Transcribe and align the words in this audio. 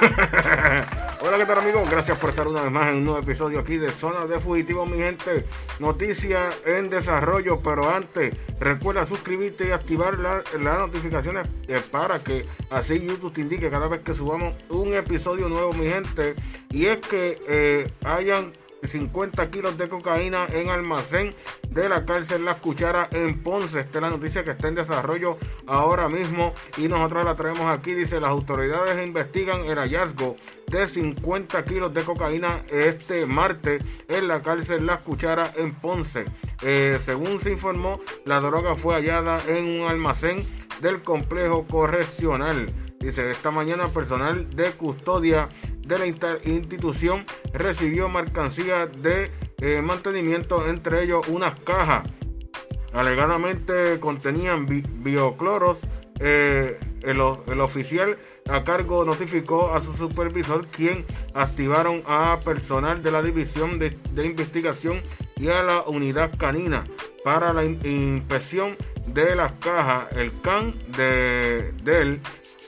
Hola, 1.20 1.36
¿qué 1.36 1.44
tal 1.44 1.58
amigos? 1.58 1.88
Gracias 1.90 2.18
por 2.18 2.30
estar 2.30 2.48
una 2.48 2.62
vez 2.62 2.72
más 2.72 2.88
en 2.88 2.96
un 2.96 3.04
nuevo 3.04 3.18
episodio 3.18 3.58
aquí 3.60 3.76
de 3.76 3.92
Zona 3.92 4.24
de 4.26 4.40
Fugitivos, 4.40 4.88
mi 4.88 4.96
gente. 4.96 5.44
Noticias 5.78 6.54
en 6.64 6.88
desarrollo, 6.88 7.60
pero 7.60 7.90
antes, 7.90 8.34
recuerda 8.58 9.06
suscribirte 9.06 9.68
y 9.68 9.72
activar 9.72 10.18
las 10.18 10.78
notificaciones 10.78 11.48
eh, 11.68 11.80
para 11.90 12.18
que 12.18 12.46
así 12.70 12.98
YouTube 12.98 13.34
te 13.34 13.42
indique 13.42 13.68
cada 13.68 13.88
vez 13.88 14.00
que 14.00 14.14
subamos 14.14 14.54
un 14.70 14.94
episodio 14.94 15.48
nuevo, 15.48 15.72
mi 15.74 15.86
gente. 15.86 16.34
Y 16.70 16.86
es 16.86 16.98
que 16.98 17.42
eh, 17.46 17.92
hayan 18.04 18.52
50 18.86 19.50
kilos 19.50 19.76
de 19.78 19.88
cocaína 19.88 20.46
en 20.52 20.70
almacén 20.70 21.34
de 21.68 21.88
la 21.88 22.04
cárcel 22.04 22.44
Las 22.44 22.56
Cucharas 22.56 23.08
en 23.12 23.42
Ponce. 23.42 23.80
Esta 23.80 23.98
es 23.98 24.02
la 24.02 24.10
noticia 24.10 24.44
que 24.44 24.50
está 24.50 24.68
en 24.68 24.74
desarrollo 24.74 25.38
ahora 25.66 26.08
mismo 26.08 26.52
y 26.76 26.88
nosotros 26.88 27.24
la 27.24 27.36
traemos 27.36 27.66
aquí. 27.66 27.92
Dice, 27.92 28.20
las 28.20 28.30
autoridades 28.30 29.04
investigan 29.06 29.64
el 29.66 29.78
hallazgo 29.78 30.36
de 30.66 30.88
50 30.88 31.64
kilos 31.64 31.92
de 31.92 32.02
cocaína 32.02 32.64
este 32.70 33.26
martes 33.26 33.82
en 34.08 34.28
la 34.28 34.42
cárcel 34.42 34.86
Las 34.86 35.00
Cucharas 35.00 35.56
en 35.56 35.74
Ponce. 35.74 36.24
Eh, 36.62 36.98
según 37.04 37.40
se 37.40 37.52
informó, 37.52 38.00
la 38.24 38.40
droga 38.40 38.74
fue 38.76 38.94
hallada 38.94 39.40
en 39.48 39.80
un 39.80 39.88
almacén 39.88 40.42
del 40.80 41.02
complejo 41.02 41.66
correccional. 41.66 42.72
Dice, 43.00 43.30
esta 43.30 43.50
mañana 43.50 43.88
personal 43.88 44.50
de 44.50 44.72
custodia 44.72 45.48
de 45.90 45.98
la 45.98 46.06
institución 46.06 47.26
recibió 47.52 48.08
mercancía 48.08 48.86
de 48.86 49.32
eh, 49.58 49.82
mantenimiento, 49.82 50.68
entre 50.68 51.02
ellos 51.02 51.26
unas 51.28 51.58
cajas. 51.60 52.08
Alegadamente 52.92 53.98
contenían 53.98 54.66
biocloros. 55.02 55.78
Eh, 56.20 56.78
el, 57.02 57.20
oficial 57.20 58.18
a 58.50 58.62
cargo 58.62 59.04
notificó 59.04 59.74
a 59.74 59.80
su 59.80 59.94
supervisor, 59.94 60.66
quien 60.68 61.04
activaron 61.34 62.02
a 62.06 62.38
personal 62.44 63.02
de 63.02 63.10
la 63.10 63.22
división 63.22 63.78
de, 63.78 63.96
investigación 64.22 65.00
y 65.36 65.48
a 65.48 65.62
la 65.62 65.82
unidad 65.82 66.30
canina 66.36 66.84
para 67.24 67.52
la 67.52 67.64
inspección 67.64 68.76
de 69.06 69.34
las 69.34 69.52
cajas. 69.52 70.14
El 70.14 70.40
CAN 70.40 70.74
de, 70.94 71.72
del 71.82 72.20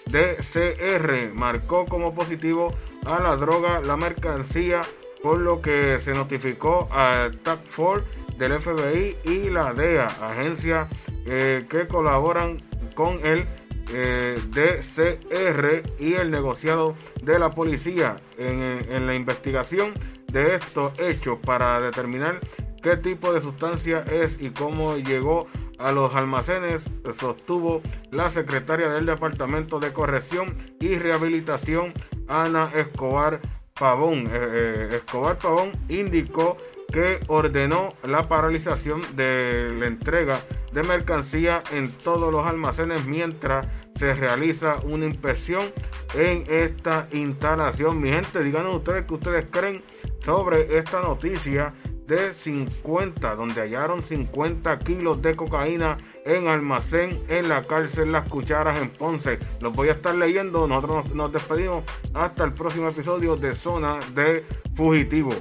DCR 0.06 1.32
marcó 1.34 1.86
como 1.86 2.14
positivo 2.14 2.74
a 3.04 3.20
la 3.20 3.36
droga 3.36 3.80
la 3.80 3.96
mercancía, 3.96 4.82
por 5.22 5.38
lo 5.38 5.60
que 5.62 6.00
se 6.04 6.12
notificó 6.12 6.88
a 6.90 7.30
TAC 7.42 7.64
Force 7.64 8.06
del 8.38 8.60
FBI 8.60 9.16
y 9.24 9.50
la 9.50 9.72
DEA, 9.72 10.06
agencias 10.06 10.88
eh, 11.26 11.66
que 11.68 11.86
colaboran 11.86 12.58
con 12.94 13.24
el 13.24 13.46
eh, 13.92 14.38
DCR 14.48 15.82
y 15.98 16.14
el 16.14 16.30
negociado 16.30 16.96
de 17.22 17.38
la 17.38 17.50
policía 17.50 18.16
en, 18.38 18.60
en 18.60 19.06
la 19.06 19.14
investigación 19.14 19.92
de 20.32 20.56
estos 20.56 20.98
hechos 20.98 21.38
para 21.44 21.80
determinar 21.80 22.40
qué 22.82 22.96
tipo 22.96 23.32
de 23.32 23.40
sustancia 23.40 24.04
es 24.10 24.40
y 24.40 24.50
cómo 24.50 24.96
llegó 24.96 25.46
a 25.46 25.61
los 25.90 26.14
almacenes, 26.14 26.84
sostuvo 27.18 27.82
la 28.12 28.30
secretaria 28.30 28.88
del 28.90 29.06
Departamento 29.06 29.80
de 29.80 29.92
Corrección 29.92 30.56
y 30.78 30.96
Rehabilitación 30.96 31.92
Ana 32.28 32.70
Escobar 32.74 33.40
Pavón. 33.74 34.26
Eh, 34.26 34.30
eh, 34.32 34.88
Escobar 34.92 35.38
Pavón 35.38 35.72
indicó 35.88 36.56
que 36.92 37.20
ordenó 37.26 37.94
la 38.04 38.28
paralización 38.28 39.00
de 39.16 39.74
la 39.76 39.86
entrega 39.86 40.40
de 40.72 40.82
mercancía 40.82 41.62
en 41.72 41.90
todos 41.90 42.30
los 42.30 42.46
almacenes 42.46 43.06
mientras 43.06 43.66
se 43.98 44.14
realiza 44.14 44.76
una 44.84 45.06
inspección 45.06 45.72
en 46.14 46.44
esta 46.48 47.08
instalación. 47.12 48.00
Mi 48.00 48.10
gente, 48.10 48.42
díganos 48.42 48.76
ustedes 48.76 49.06
que 49.06 49.14
ustedes 49.14 49.46
creen 49.50 49.82
sobre 50.24 50.78
esta 50.78 51.00
noticia 51.00 51.72
de 52.06 52.34
50, 52.34 53.34
donde 53.34 53.60
hallaron 53.60 54.02
50 54.02 54.78
kilos 54.80 55.22
de 55.22 55.34
cocaína 55.34 55.96
en 56.24 56.48
almacén 56.48 57.20
en 57.28 57.48
la 57.48 57.64
cárcel 57.64 58.12
Las 58.12 58.28
Cucharas 58.28 58.80
en 58.80 58.90
Ponce. 58.90 59.38
Los 59.60 59.74
voy 59.74 59.88
a 59.88 59.92
estar 59.92 60.14
leyendo. 60.14 60.66
Nosotros 60.66 61.14
nos, 61.14 61.32
despedimos 61.32 61.84
hasta 62.14 62.44
el 62.44 62.52
próximo 62.52 62.88
episodio 62.88 63.36
de 63.36 63.54
Zona 63.54 63.98
de 64.14 64.44
Fugitivo. 64.74 65.32